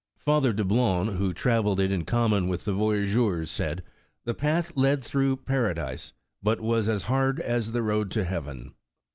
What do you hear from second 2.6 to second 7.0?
the voyageurs, said ''the path led through para dise, but was